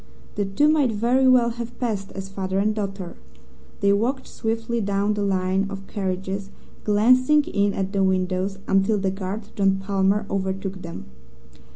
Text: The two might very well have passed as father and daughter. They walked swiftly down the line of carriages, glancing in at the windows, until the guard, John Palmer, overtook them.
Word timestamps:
The 0.33 0.45
two 0.45 0.67
might 0.67 0.91
very 0.91 1.27
well 1.27 1.49
have 1.61 1.77
passed 1.79 2.11
as 2.13 2.27
father 2.27 2.57
and 2.57 2.73
daughter. 2.73 3.17
They 3.81 3.93
walked 3.93 4.25
swiftly 4.25 4.81
down 4.81 5.13
the 5.13 5.21
line 5.21 5.67
of 5.69 5.85
carriages, 5.85 6.49
glancing 6.83 7.43
in 7.43 7.75
at 7.75 7.93
the 7.93 8.03
windows, 8.03 8.57
until 8.67 8.97
the 8.97 9.11
guard, 9.11 9.43
John 9.55 9.77
Palmer, 9.77 10.25
overtook 10.27 10.81
them. 10.81 11.05